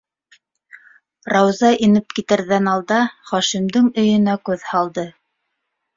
Рауза, 1.33 1.69
инеп 1.89 2.17
китерҙән 2.19 2.71
алда, 2.73 2.99
Хашимдың 3.33 3.93
өйөнә 4.05 4.39
күҙ 4.51 4.65
һалды. 4.71 5.05